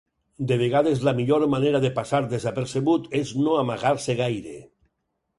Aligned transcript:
De 0.51 0.55
vegades 0.59 1.01
la 1.07 1.11
millor 1.17 1.43
manera 1.53 1.81
de 1.83 1.91
passar 1.99 2.21
desapercebut 2.31 3.05
és 3.19 3.33
no 3.43 3.53
amagar-se 3.65 4.17
gaire. 4.23 4.55